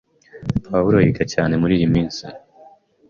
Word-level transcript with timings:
Pawulo 0.71 0.97
yiga 1.05 1.23
cyane 1.33 1.53
muriyi 1.61 1.87
minsi. 1.93 2.23